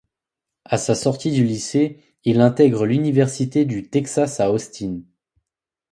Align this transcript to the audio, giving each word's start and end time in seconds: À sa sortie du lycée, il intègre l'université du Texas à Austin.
À 0.65 0.79
sa 0.79 0.95
sortie 0.95 1.31
du 1.31 1.43
lycée, 1.45 2.01
il 2.23 2.41
intègre 2.41 2.87
l'université 2.87 3.65
du 3.65 3.87
Texas 3.87 4.39
à 4.39 4.49
Austin. 4.51 5.03